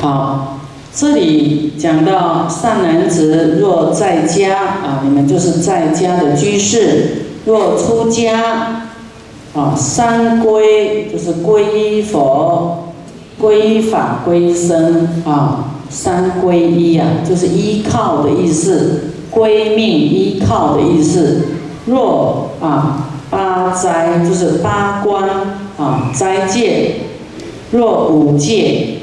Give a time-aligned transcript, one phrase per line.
[0.00, 0.58] 好，
[0.94, 6.78] 这里讲到善男子若在家啊，你们就是在家的居士；
[7.44, 8.84] 若出家
[9.54, 12.92] 啊，三归就是皈依佛、
[13.42, 21.40] 皈依法、皈依僧啊，三皈依啊，就是依靠的意思，归命依靠的意思。
[21.86, 25.28] 若啊，八斋就是八关
[25.76, 27.00] 啊，斋戒；
[27.72, 28.94] 若五戒。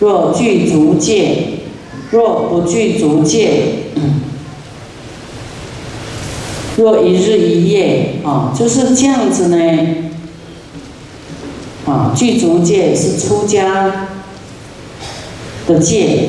[0.00, 1.58] 若具足戒，
[2.10, 3.90] 若不具足戒，
[6.76, 9.56] 若一日一夜啊，就是这样子呢。
[11.84, 14.08] 啊，具足戒是出家
[15.66, 16.28] 的戒，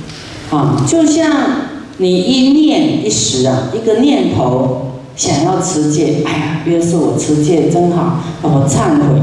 [0.50, 1.30] 啊，就像
[1.98, 9.20] 你一念一时啊，一个念头想要持戒，哎呀，约是我持戒真好，我忏悔，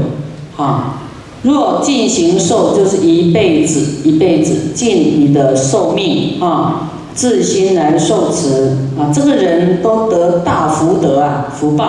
[0.62, 1.01] 啊。
[1.42, 11.84] 若尽行寿，就是一辈子，一辈子尽你的寿命啊，自心来受持啊，这个人都得大福德啊，福报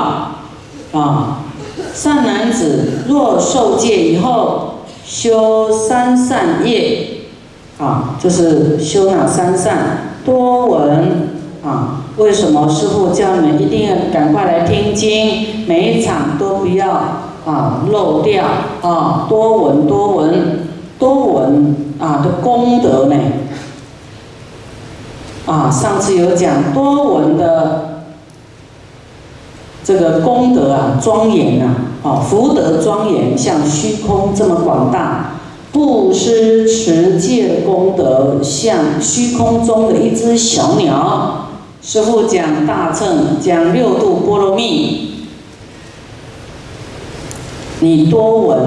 [0.91, 1.39] 啊。
[1.93, 7.07] 善男子若受戒以后，修三善业
[7.77, 10.15] 啊，就是修哪三善？
[10.25, 11.29] 多闻
[11.63, 11.99] 啊。
[12.17, 15.65] 为什么师父叫你们一定要赶快来听经？
[15.67, 17.32] 每一场都不要。
[17.45, 18.45] 啊，漏掉
[18.81, 23.15] 啊，多闻多闻多闻啊的功德呢？
[25.45, 28.05] 啊，上次有讲多闻的
[29.83, 35.31] 这个功德啊，庄严啊，啊，福德庄严，像虚空这么广大。
[35.73, 41.47] 布施持戒功德，像虚空中的一只小鸟。
[41.81, 45.12] 师父讲大乘，讲六度波罗蜜。
[47.83, 48.59] 你多闻，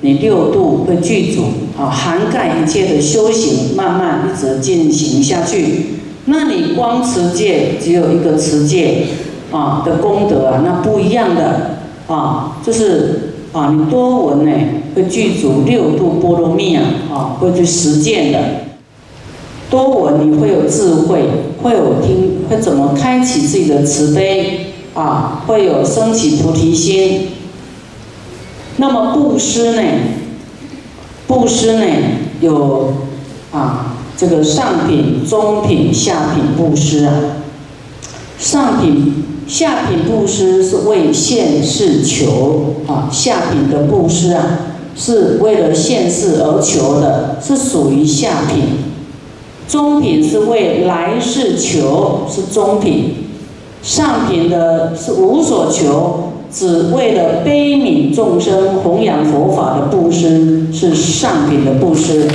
[0.00, 1.44] 你六度会具足，
[1.78, 5.86] 啊，涵盖一切的修行，慢慢一直进行下去。
[6.24, 9.04] 那你光持戒，只有一个持戒，
[9.52, 11.78] 啊的功德啊，那不一样的，
[12.08, 14.52] 啊，就是啊，你多闻呢，
[14.96, 18.38] 会具足六度波罗蜜啊，啊，会去实践的。
[19.70, 21.22] 多闻你会有智慧，
[21.62, 27.28] 会有听，会怎么开启自己的慈悲，啊，会有升起菩提心。
[28.78, 29.82] 那么布施呢？
[31.26, 31.86] 布施呢
[32.40, 32.92] 有
[33.52, 37.12] 啊，这个上品、中品、下品布施啊。
[38.38, 44.44] 上品、下品布施是为现世求啊，下品的布施啊
[44.94, 48.62] 是为了现世而求的，是属于下品。
[49.66, 53.14] 中品是为来世求，是中品。
[53.82, 56.32] 上品的是无所求。
[56.56, 62.26] 只为了悲悯众生、弘扬佛法的布施是上品的布施，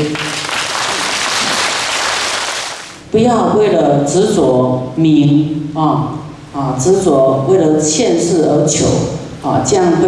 [3.10, 6.20] 不要为了执着名啊
[6.54, 8.86] 啊执着为了现世而求
[9.44, 10.08] 啊，这样会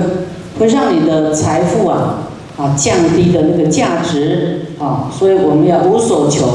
[0.60, 6.46] 会让你的财富啊啊降低的那个价值啊，所以我们要无所求，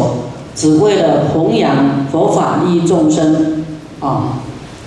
[0.55, 3.65] 只为了弘扬佛法、利益众生
[3.99, 4.39] 啊，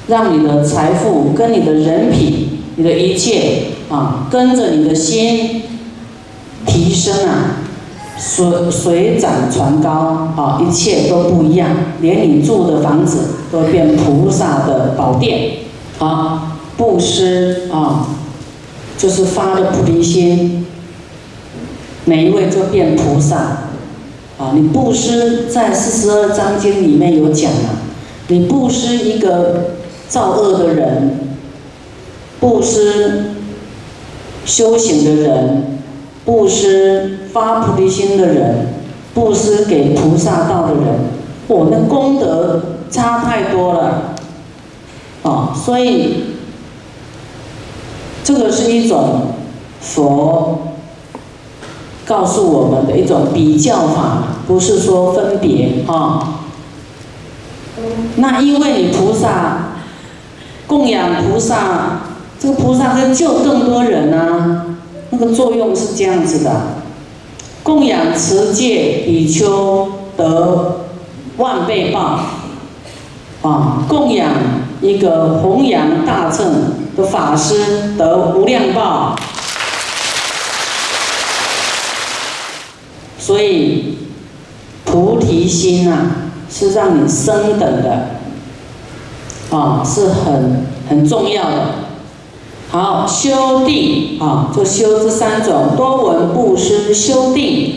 [0.08, 2.48] 让你的财富跟你的人品。
[2.78, 5.62] 你的一切啊，跟着你的心
[6.66, 7.58] 提升啊，
[8.18, 9.90] 水水涨船高
[10.36, 11.70] 啊，一切都不一样，
[12.00, 15.52] 连你住的房子都变菩萨的宝殿
[16.00, 18.08] 啊，布施啊，
[18.98, 20.66] 就是发的菩提心，
[22.06, 23.38] 每一位就变菩萨
[24.40, 24.54] 啊。
[24.56, 27.84] 你布施在四十二章经里面有讲啊，
[28.30, 29.72] 你布施一个
[30.12, 31.20] 造恶的人。
[32.40, 33.36] 布施
[34.46, 35.80] 修行的人，
[36.26, 38.74] 布施发菩提心的人，
[39.14, 40.86] 布施给菩萨道的人，
[41.48, 44.16] 我们功德差太多了，
[45.22, 46.24] 啊，所以
[48.24, 49.36] 这个是一种
[49.80, 50.74] 佛
[52.04, 56.40] 告诉我们的一种比较法，不是说分别啊。
[58.16, 59.71] 那因为你菩萨
[60.72, 62.00] 供养菩萨。
[62.40, 64.66] 这个菩萨在救更多人啊，
[65.10, 66.62] 那个作用是这样子的：
[67.62, 70.86] 供养持戒比丘得
[71.36, 72.22] 万倍报，
[73.42, 74.32] 啊，供养
[74.82, 79.14] 一个弘扬大乘的法师得无量报。
[83.20, 83.98] 所以
[84.86, 85.98] 菩提心啊，
[86.50, 88.21] 是让你升等的，
[89.52, 91.66] 啊，是很很重要的。
[92.70, 97.74] 好，修定啊，就修这三种多闻布施，修定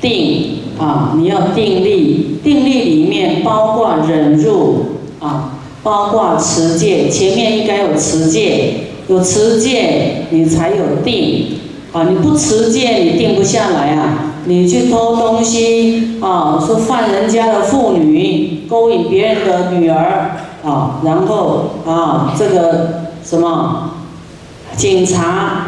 [0.00, 4.86] 定啊，你要定力，定力里面包括忍辱
[5.20, 5.52] 啊，
[5.82, 11.58] 包括持戒，前面应该有持戒，有持戒你才有定
[11.92, 20.36] 啊，你不持戒你定不下来啊，你去偷东西啊，说犯人家的妇女，勾引别人的女儿
[20.68, 23.92] 啊，然后啊这个什么
[24.76, 25.64] 警察。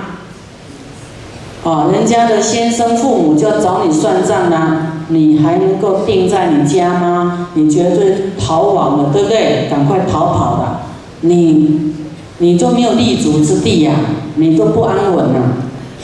[1.62, 7.48] 啊，人家的先生父母就要找你算账呢，你还能够定在你家吗？
[7.52, 9.68] 你绝对逃亡了，对不对？
[9.68, 10.80] 赶快逃跑的，
[11.20, 11.92] 你
[12.38, 13.92] 你就没有立足之地呀，
[14.36, 15.52] 你都不安稳呐，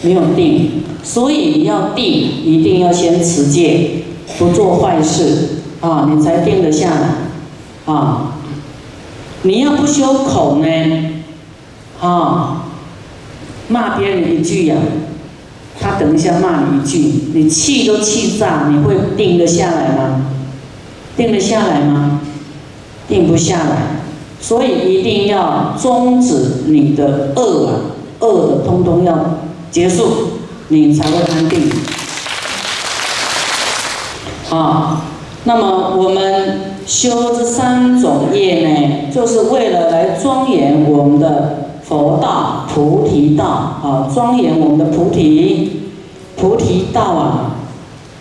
[0.03, 4.03] 没有定，所以你要定，一定要先持戒，
[4.39, 8.36] 不做坏事啊，你才定得下来啊。
[9.47, 10.67] 你要不修口呢，
[12.01, 12.65] 啊，
[13.69, 14.75] 骂别人一句呀。
[15.79, 16.99] 他等一下骂你一句，
[17.33, 20.27] 你气都气炸，你会定得下来吗？
[21.17, 22.21] 定得下来吗？
[23.07, 24.01] 定不下来，
[24.41, 27.73] 所以一定要终止你的恶啊，
[28.21, 29.39] 恶的通通要
[29.71, 31.71] 结束，你才会安定。
[34.51, 35.03] 啊，
[35.47, 41.63] 那么我们修这三种业呢，就是为了来庄严我们的。
[41.87, 45.83] 佛道、菩提道啊，庄严我们的菩提，
[46.37, 47.55] 菩提道啊，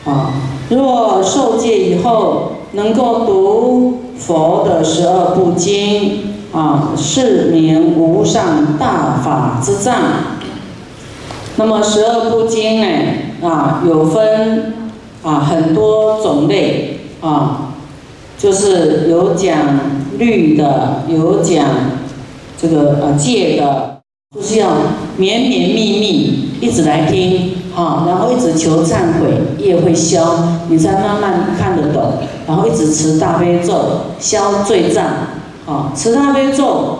[0.05, 0.33] 啊，
[0.69, 9.95] 若受戒以后能够读佛的十二部经啊，是名无上大法之藏。
[11.55, 12.87] 那么十二部经呢
[13.41, 14.73] 啊，有分
[15.23, 17.71] 啊很多种类啊，
[18.37, 19.79] 就是有讲
[20.17, 21.65] 律的，有讲。
[22.57, 23.99] 这个呃戒的，
[24.33, 24.69] 就是要
[25.17, 29.27] 绵绵密密一直来听，哈，然后一直求忏悔，
[29.59, 30.37] 业会消，
[30.69, 32.13] 你才慢慢看得懂，
[32.47, 33.73] 然后一直持大悲咒
[34.19, 35.05] 消罪障，
[35.67, 36.97] 啊，持大悲咒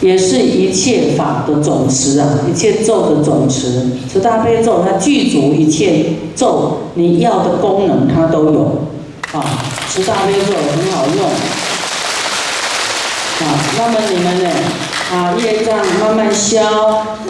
[0.00, 6.04] 也是一切法的总持啊，一切咒的总持，持大悲咒它具足一切
[6.36, 8.88] 咒你要的功能它都有，
[9.32, 9.44] 啊，
[9.90, 11.26] 持大悲咒很好用。
[13.40, 13.42] 啊，
[13.76, 14.50] 那么你们呢？
[15.12, 16.62] 啊，业障慢慢消，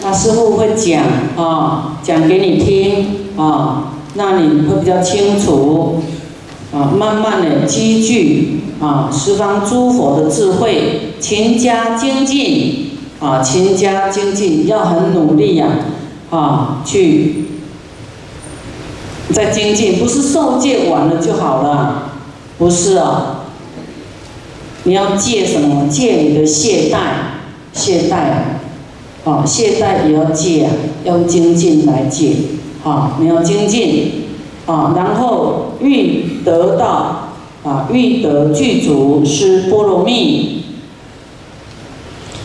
[0.02, 1.02] 啊，师傅会讲
[1.36, 6.02] 啊，讲给你听啊，那你会比较清楚
[6.72, 12.90] 啊，慢慢的积聚啊，十方诸佛的智慧，勤加精进
[13.20, 15.66] 啊，勤加精进，要很努力呀
[16.30, 17.46] 啊，去
[19.32, 22.12] 在精进，不是受戒完了就好了，
[22.56, 23.34] 不是啊。
[24.84, 25.88] 你要戒什么？
[25.88, 26.98] 戒你的懈怠，
[27.74, 28.44] 懈怠啊！
[29.24, 30.70] 啊，懈怠也要戒啊，
[31.04, 32.32] 要精进来戒
[32.84, 33.18] 啊！
[33.20, 34.28] 你要精进
[34.64, 37.17] 啊，然后欲得到
[37.64, 40.62] 啊，欲得具足是波罗蜜，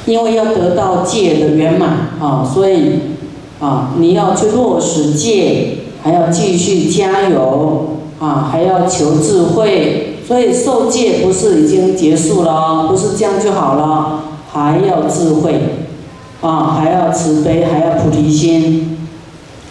[0.06, 1.90] 因为要得到戒的圆满
[2.20, 3.00] 啊，所以
[3.60, 10.10] 啊，你要去落实戒，还要继续加油啊，还要求智慧。
[10.26, 14.24] 所以受戒不是已经结束了，不是这样就好了，
[14.54, 15.60] 还要智慧，
[16.40, 19.00] 啊，还要慈悲，还要菩提心。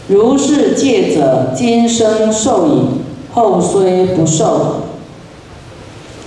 [0.08, 2.82] 如是戒者，今生受矣，
[3.32, 4.82] 后虽不受，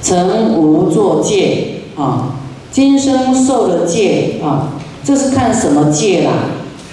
[0.05, 2.35] 曾无作戒啊。
[2.69, 6.31] 今生受了戒啊，这是看什么戒啦？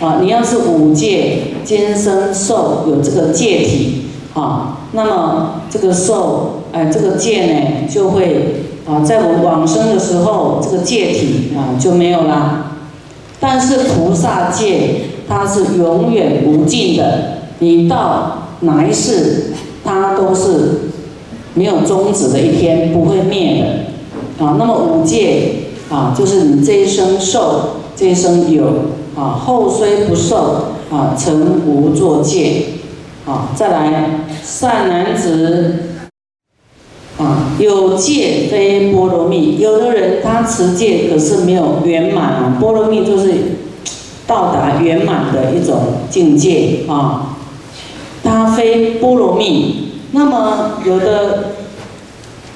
[0.01, 6.63] 啊，你要是五戒，今生受有这个戒体啊，那么这个受。
[6.73, 12.77] 哎，这个戒呢，就会啊，在我往生的时候，这个戒体啊就没有了。
[13.39, 19.53] 但是菩萨戒它是永远无尽的，你到哪一世，
[19.85, 20.92] 它都是
[21.55, 24.45] 没有终止的一天，不会灭的。
[24.45, 25.53] 啊，那么五戒
[25.91, 28.65] 啊，就是你这一生受，这一生有
[29.15, 32.65] 啊，后虽不受啊，曾无作戒。
[33.25, 35.75] 啊，再来善男子。
[37.19, 39.59] 啊，有戒非波罗蜜。
[39.61, 42.57] 有的人他持戒，可是没有圆满啊。
[42.59, 43.33] 波罗蜜就是
[44.27, 45.79] 到达圆满的一种
[46.11, 47.37] 境界啊。
[48.25, 49.92] 他非波罗蜜。
[50.13, 51.55] 那么有的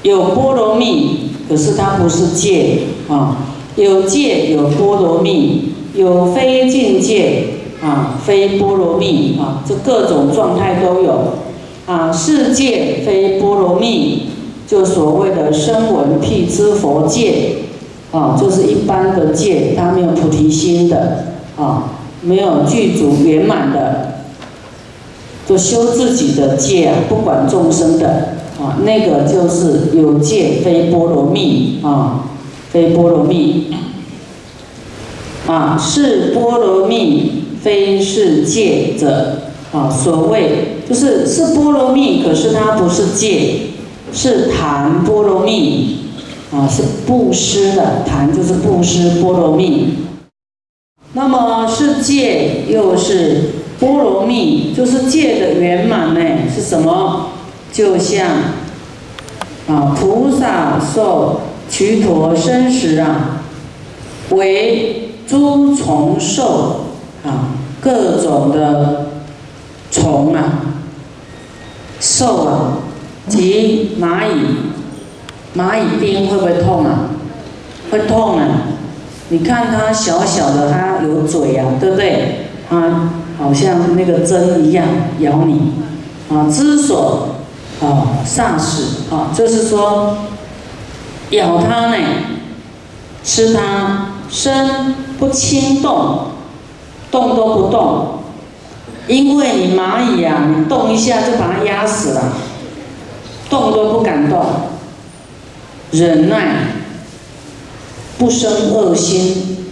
[0.03, 3.39] 有波罗蜜，可是它不是戒啊。
[3.77, 7.45] 有戒有波罗蜜，有非境界
[7.83, 11.33] 啊，非波罗蜜啊，这各种状态都有
[11.87, 12.11] 啊。
[12.13, 14.29] 世界非波罗蜜。
[14.69, 17.59] 就所谓的声闻辟支佛戒，
[18.11, 24.16] 啊，就是一般的戒，它没有菩提心的，啊，没有具足圆满的，
[25.47, 32.29] 就修自己的戒啊，不管众生的啊，那个就是有戒非波罗蜜啊，
[32.71, 33.69] 非波罗蜜
[35.47, 43.69] 啊，是波罗蜜非是戒者啊，所谓就是是波罗蜜，可是它不是戒，
[44.13, 45.99] 是谈波罗蜜
[46.51, 49.91] 啊，是布施的谈就是布施波罗蜜，
[51.13, 53.51] 那么是戒又是。
[53.79, 56.21] 波罗蜜就是戒的圆满呢，
[56.55, 57.31] 是什么？
[57.73, 58.27] 就像
[59.69, 63.43] 啊，菩萨受瞿陀生时啊，
[64.31, 66.87] 为诸虫兽
[67.25, 69.07] 啊，各种的
[69.91, 70.63] 虫啊、
[72.01, 72.79] 兽啊，
[73.29, 77.11] 及蚂蚁，蚂蚁叮会不会痛啊？
[77.91, 78.63] 会痛啊！
[79.29, 82.46] 你看它小小的，它有嘴呀，对不对？
[82.69, 83.11] 它。
[83.39, 84.87] 好像那个针一样
[85.19, 85.73] 咬你，
[86.31, 87.35] 啊，之所
[87.83, 90.17] 啊杀死啊，就是说
[91.29, 91.97] 咬它呢，
[93.23, 96.29] 吃它，身不轻动，
[97.11, 98.21] 动都不动，
[99.07, 102.33] 因为你蚂蚁呀，你动一下就把它压死了，
[103.51, 104.43] 动都不敢动，
[105.91, 106.69] 忍耐，
[108.17, 109.66] 不生恶心。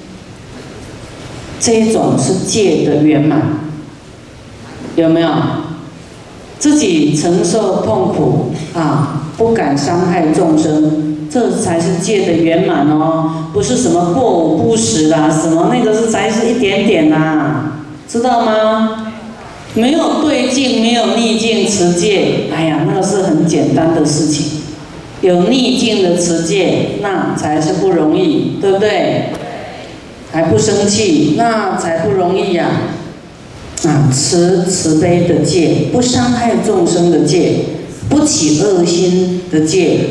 [1.64, 3.40] 这种是戒的圆满，
[4.97, 5.30] 有没有？
[6.59, 13.49] 自己承受痛苦啊，不敢伤害众生，这才是戒的圆满哦。
[13.54, 17.73] 不是什么过午不食啦，什么那个是才是一点点呐，
[18.06, 19.12] 知道吗？
[19.73, 24.61] 没有对境，没有逆境持戒，哎呀，那个是很简单的事情。
[25.23, 29.30] 有逆境的持戒，那才是不容易，对不对？
[30.34, 32.66] 还不生气，那才不容易呀！
[33.84, 37.66] 啊，慈慈悲的戒，不伤害众生的戒，
[38.08, 40.06] 不起恶心的戒，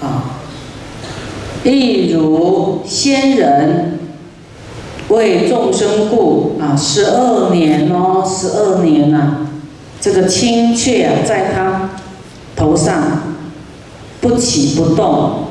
[0.00, 0.40] 啊，
[1.62, 3.98] 例如仙人
[5.10, 9.46] 为众生故啊，十二年哦，十二年呐，
[10.00, 11.90] 这个青雀啊，在他
[12.56, 13.34] 头上
[14.22, 15.48] 不起不动，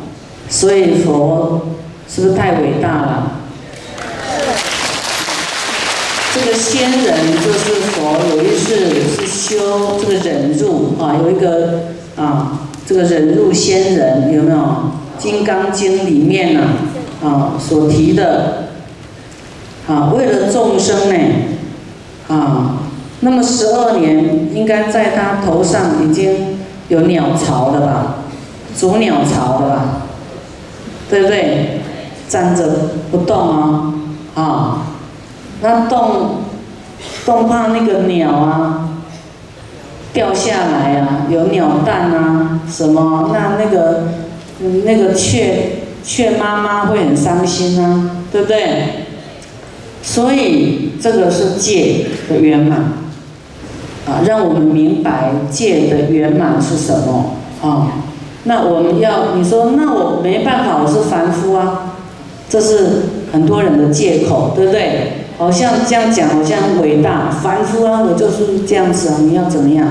[0.49, 1.67] 所以佛
[2.11, 3.33] 是不是太伟大了？
[6.31, 8.75] 这仙人就是佛，有一次
[9.09, 11.81] 是修这个忍辱啊，有一个
[12.15, 14.57] 啊，这个忍辱仙人有没有？
[15.21, 16.61] 《金刚经》里面呢
[17.21, 18.69] 啊所提的
[19.85, 21.15] 啊，为了众生呢
[22.29, 22.77] 啊，
[23.19, 28.15] 那么十二年应该在他头上已经有鸟巢了吧？
[28.77, 30.03] 筑鸟巢的吧？
[31.09, 31.81] 对不对？
[32.29, 32.63] 站着
[33.11, 33.93] 不动啊
[34.35, 34.85] 啊。
[35.61, 36.37] 那动，
[37.25, 38.89] 动怕那个鸟啊
[40.13, 43.31] 掉下来啊，有鸟蛋啊什么？
[43.33, 44.05] 那那个
[44.83, 49.05] 那个雀雀妈妈会很伤心啊，对不对？
[50.01, 52.79] 所以这个是戒的圆满
[54.07, 57.91] 啊，让我们明白戒的圆满是什么啊？
[58.45, 61.95] 那我们要你说，那我没办法，我是凡夫啊，
[62.49, 65.18] 这是很多人的借口，对不对？
[65.39, 67.31] 好像这样讲，好像很伟大。
[67.31, 69.87] 凡夫啊，我就是这样子啊，你要怎么样？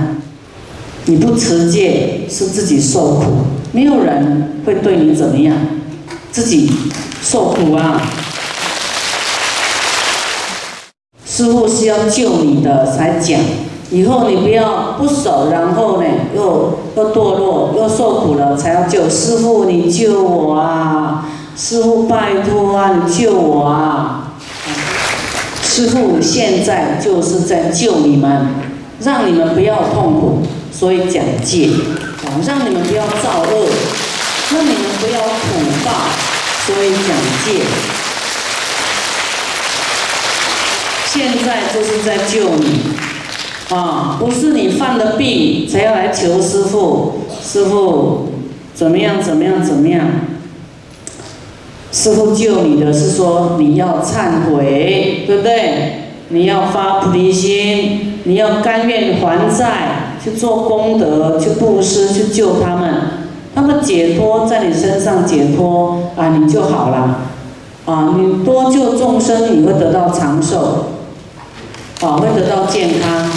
[1.06, 3.22] 你不持戒是自己受苦，
[3.72, 5.56] 没有人会对你怎么样，
[6.30, 6.70] 自己
[7.22, 8.02] 受苦啊。
[11.24, 13.40] 师傅是要救你的才讲，
[13.90, 21.26] 以后你不要不守，然后呢又又堕落又受苦了，才要救师傅，你救我啊！
[21.56, 24.17] 师傅拜托啊，你救我啊！
[25.78, 28.48] 师父现在就是在救你们，
[29.00, 30.42] 让你们不要痛苦，
[30.72, 31.68] 所以讲戒，
[32.24, 33.68] 啊，让你们不要造恶，
[34.52, 35.92] 让你们不要苦报，
[36.66, 37.62] 所以讲戒。
[41.12, 42.80] 现在就是在救你，
[43.70, 48.32] 啊，不是你犯了病才要来求师父，师父
[48.74, 50.04] 怎么样怎么样怎么样。
[51.90, 56.04] 师傅救你的是说你要忏悔，对不对？
[56.30, 62.94] 你要发菩提心，你要甘愿还债，去做功德，去布施，去救他们，
[63.54, 67.20] 他们解脱在你身上解脱啊，你就好了
[67.86, 68.14] 啊！
[68.18, 70.88] 你多救众生，你会得到长寿，
[72.02, 73.30] 啊，会得到健康。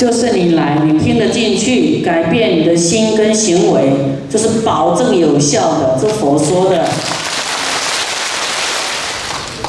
[0.00, 3.92] 就是你来，你听得进去，改变你的心跟行为，
[4.30, 5.98] 就是保证有效的。
[6.00, 6.88] 这佛说的，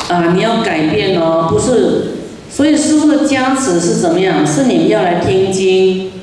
[0.08, 2.14] 啊，你要改变哦，不是。
[2.50, 4.48] 所以师傅的加持是怎么样？
[4.48, 6.14] 是你要来听经。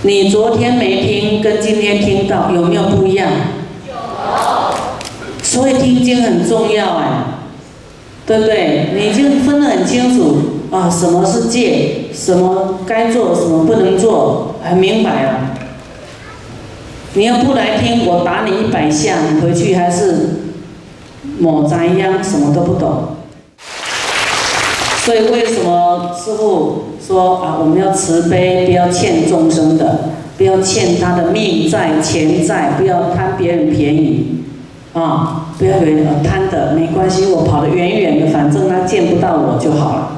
[0.00, 3.28] 你昨天没听，跟今天听到有没有不一样？
[3.86, 3.92] 有。
[5.42, 7.06] 所以听经很重要哎，
[8.26, 8.94] 对不对？
[8.94, 15.54] 你已经分得很清楚啊，什么是戒，什么该做，什么不能做，很明白啊。
[17.14, 20.40] 你要不来听，我打你一百下，你回去还是
[21.38, 23.16] 抹杂样，什么都不懂。
[25.04, 34.42] 所以为什么师傅说啊，我们要慈悲，不要欠众生的，不要欠他的命债、钱债，不要贪别人便宜，
[34.92, 40.17] 啊，不要以为贪的没关系，我跑得远远的，反正他见不到我就好了。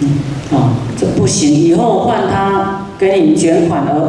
[0.00, 0.08] 嗯，
[0.56, 4.08] 啊，这不行，以后换他给你卷款而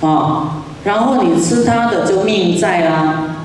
[0.00, 3.36] 逃，啊，然后你吃他的就命在啦，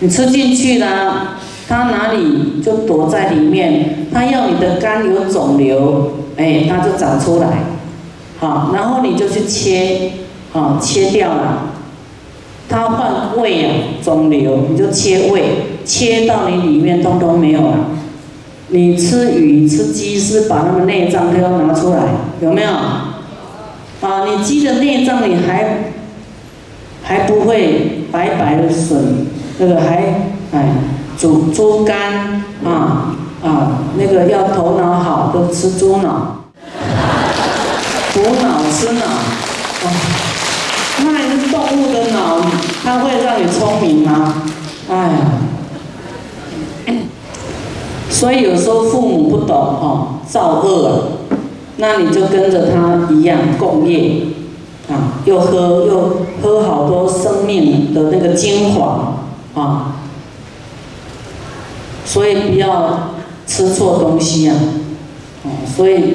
[0.00, 1.38] 你吃进去啦。
[1.66, 7.64] 他哪里就躲在里面，他要你的肝有肿瘤，哎，他就长出来，
[8.38, 10.10] 好，然后你就去切，
[10.52, 11.70] 啊，切掉了，
[12.68, 13.70] 他换胃啊，
[14.04, 17.78] 肿瘤，你就切胃，切到你里面通通没有了。
[18.74, 22.00] 你吃鱼吃鸡是把那个内脏都要拿出来，
[22.40, 22.68] 有没有？
[22.70, 25.92] 啊，你鸡的内脏你还
[27.04, 29.26] 还不会白白的损，
[29.58, 30.68] 那个还哎。
[31.16, 36.40] 煮猪肝啊啊，那个要头脑好，都吃猪脑，
[38.12, 39.86] 补脑吃脑，啊，
[41.04, 42.40] 那是动物的脑，
[42.84, 44.42] 它会让你聪明吗？
[44.90, 45.10] 哎，
[48.14, 51.02] 所以有时候父母不懂哦，造恶，
[51.78, 54.22] 那你就跟着他一样共业，
[54.88, 59.16] 啊，又喝又喝好多生命的那个精华
[59.54, 59.96] 啊。
[62.06, 63.14] 所以不要
[63.48, 64.54] 吃错东西啊！
[65.42, 66.14] 哦，所以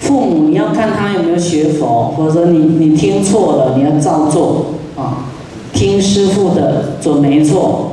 [0.00, 5.28] 父母你要看他有没有学佛，或者你你听错了，你要照做啊，
[5.74, 7.87] 听师傅的准没错。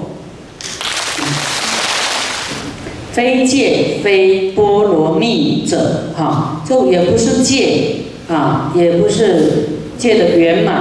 [3.16, 10.76] 非戒非波罗蜜者，哈，就也不是戒啊，也不是戒的圆满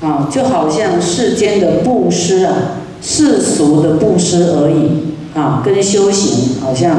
[0.00, 2.54] 啊，就好像世间的布施啊，
[3.02, 5.10] 世俗的布施而已。
[5.34, 6.96] 啊，跟修行好像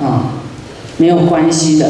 [0.00, 0.32] 啊
[0.96, 1.86] 没有关系的。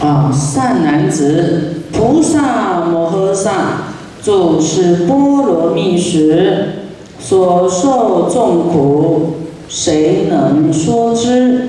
[0.00, 3.82] 啊，善男子，菩萨摩诃萨
[4.22, 6.86] 住持波罗蜜时
[7.18, 9.35] 所受众苦，
[9.68, 11.68] 谁能说之？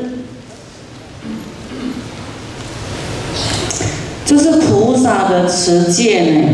[4.25, 6.49] 这是菩萨的持戒呢。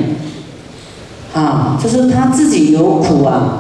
[1.33, 3.59] 啊，就是他自己有苦啊。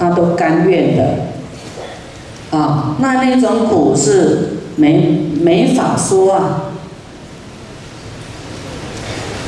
[0.00, 6.62] 他都甘愿的，啊，那那种苦是没没法说啊，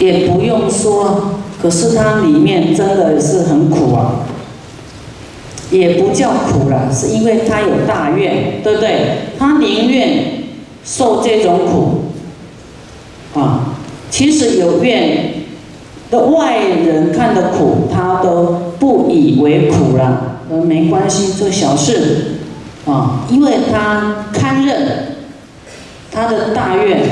[0.00, 4.26] 也不用说，可是它里面真的是很苦啊，
[5.70, 9.18] 也不叫苦了，是因为他有大愿，对不对？
[9.38, 10.44] 他宁愿
[10.84, 12.04] 受这种苦，
[13.38, 13.76] 啊，
[14.10, 15.34] 其实有愿
[16.10, 20.38] 的外人看的苦，他都不以为苦了。
[20.50, 22.40] 呃，没关系，做小事，
[22.84, 25.14] 啊，因为他堪忍，
[26.10, 27.02] 他的大愿，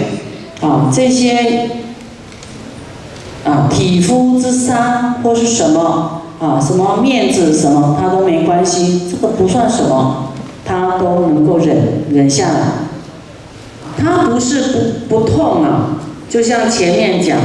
[0.61, 1.71] 啊，这些，
[3.45, 10.33] 啊，匹夫之伤或是什么，啊，什么面子什么，他都没关系，这个不算什么，
[10.65, 12.61] 他都能够忍忍下来。
[13.99, 15.99] 他不是不不痛啊，
[16.29, 17.39] 就像前面讲，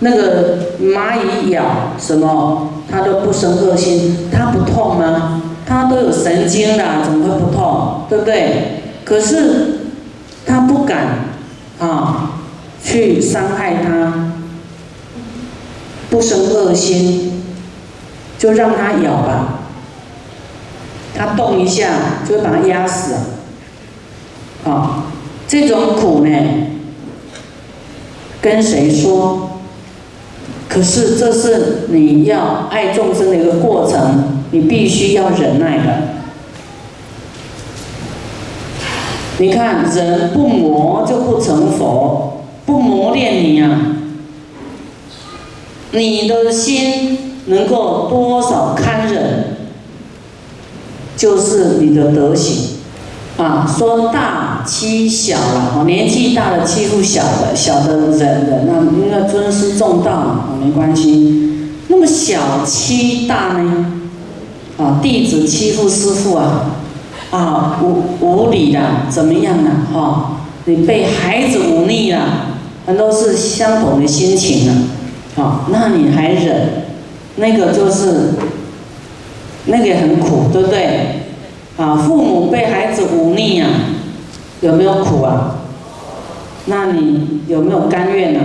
[0.00, 2.68] 那个蚂蚁咬什么。
[2.92, 5.40] 他都不生恶心，他不痛吗？
[5.64, 8.02] 他都有神经的，怎么会不痛？
[8.08, 8.82] 对不对？
[9.04, 9.78] 可是
[10.44, 11.26] 他不敢
[11.78, 12.32] 啊，
[12.82, 14.32] 去伤害他，
[16.10, 17.49] 不生恶心，
[18.40, 19.58] 就让他咬吧。
[21.14, 21.90] 他动一下，
[22.26, 23.14] 就会把他压死。
[24.64, 25.04] 啊，
[25.46, 26.30] 这种苦呢，
[28.40, 29.50] 跟谁说？
[30.66, 36.02] 可是这是你要爱众生的一个过程，你必须要忍耐的。
[39.36, 43.96] 你看，人不磨就不成佛，不磨练你啊，
[45.92, 49.56] 你的心能够多少堪忍，
[51.16, 52.78] 就是你的德行。
[53.38, 61.70] 啊，说大欺小了，年纪大了欺负小的，小的人的，那因为尊师重道嘛，没关系。
[61.88, 64.02] 那么小欺大呢？
[64.76, 66.76] 啊，弟子欺负师傅啊，
[67.30, 69.70] 啊无无理的，怎么样呢？
[69.90, 72.20] 哈，你被孩子忤逆了，
[72.84, 74.76] 很多是相同的心情啊，
[75.36, 76.79] 好，那你还忍，
[77.40, 78.34] 那个就是
[79.64, 81.22] 那个也很苦，对不对？
[81.78, 83.68] 啊，父母被孩子忤逆啊，
[84.60, 85.56] 有没有苦啊？
[86.66, 88.40] 那你有没有甘愿呢？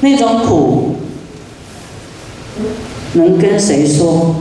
[0.00, 0.96] 那种苦
[3.14, 4.36] 能跟谁说？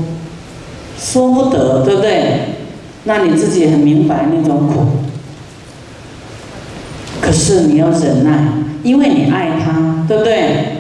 [0.99, 2.57] 说不得，对不对？
[3.05, 4.87] 那你自己很明白那种苦，
[7.21, 8.49] 可是你要忍耐，
[8.83, 10.70] 因为你爱他，对不对？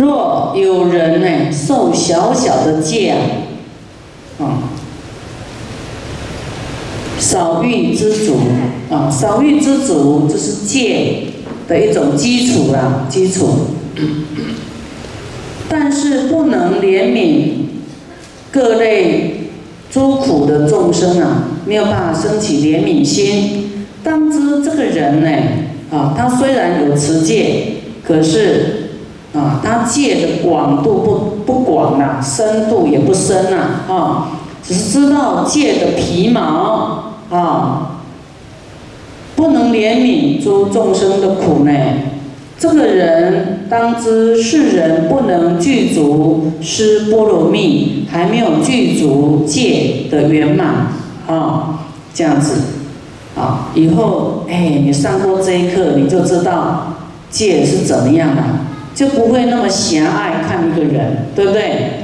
[0.00, 3.14] 若有人呢受小小的戒
[4.38, 4.62] 啊，啊，
[7.18, 8.38] 少欲知足
[8.90, 11.24] 啊，少欲知足就是戒
[11.68, 13.50] 的一种基础啦，基础。
[15.68, 17.50] 但是不能怜悯
[18.50, 19.50] 各类
[19.90, 23.84] 诸苦的众生啊，没有办法升起怜悯心。
[24.02, 25.28] 当知这个人呢，
[25.90, 28.79] 啊，他虽然有持戒，可是
[29.32, 38.00] 啊，他戒的广度不不广呐，深度也不深呐，啊，只是知道戒的皮毛啊，
[39.36, 41.72] 不能怜悯诸众生的苦呢。
[42.58, 50.88] 这个人当知世人不能具足施波罗蜜，还没有具足戒的圆满
[51.26, 51.78] 啊，
[52.12, 52.60] 这样子
[53.34, 56.96] 啊，以后哎，你上过这一课，你就知道
[57.30, 58.42] 戒是怎么样的，
[59.00, 61.99] 就不会那么狭隘看一个人，对不对？